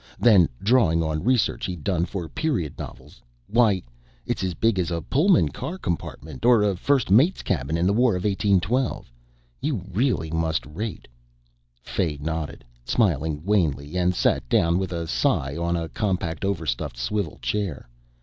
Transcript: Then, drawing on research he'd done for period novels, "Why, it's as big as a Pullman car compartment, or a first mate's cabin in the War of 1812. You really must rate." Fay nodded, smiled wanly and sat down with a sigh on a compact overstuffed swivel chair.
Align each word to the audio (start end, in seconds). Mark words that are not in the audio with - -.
Then, 0.17 0.49
drawing 0.63 1.03
on 1.03 1.23
research 1.23 1.67
he'd 1.67 1.83
done 1.83 2.05
for 2.05 2.27
period 2.27 2.79
novels, 2.79 3.21
"Why, 3.45 3.83
it's 4.25 4.43
as 4.43 4.55
big 4.55 4.79
as 4.79 4.89
a 4.89 4.99
Pullman 4.99 5.49
car 5.49 5.77
compartment, 5.77 6.43
or 6.43 6.63
a 6.63 6.75
first 6.75 7.11
mate's 7.11 7.43
cabin 7.43 7.77
in 7.77 7.85
the 7.85 7.93
War 7.93 8.15
of 8.15 8.23
1812. 8.23 9.11
You 9.61 9.83
really 9.91 10.31
must 10.31 10.65
rate." 10.65 11.07
Fay 11.83 12.17
nodded, 12.19 12.65
smiled 12.83 13.45
wanly 13.45 13.95
and 13.95 14.15
sat 14.15 14.49
down 14.49 14.79
with 14.79 14.91
a 14.91 15.05
sigh 15.05 15.55
on 15.55 15.75
a 15.75 15.87
compact 15.87 16.43
overstuffed 16.45 16.97
swivel 16.97 17.37
chair. 17.43 17.87